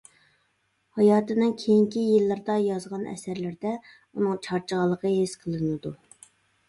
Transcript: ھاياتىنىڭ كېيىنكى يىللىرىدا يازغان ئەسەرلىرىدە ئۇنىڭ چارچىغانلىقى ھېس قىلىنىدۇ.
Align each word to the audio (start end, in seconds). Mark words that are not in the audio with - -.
ھاياتىنىڭ 0.99 1.51
كېيىنكى 1.63 2.05
يىللىرىدا 2.07 2.55
يازغان 2.69 3.05
ئەسەرلىرىدە 3.13 3.75
ئۇنىڭ 3.85 4.41
چارچىغانلىقى 4.49 5.13
ھېس 5.19 5.37
قىلىنىدۇ. 5.45 5.95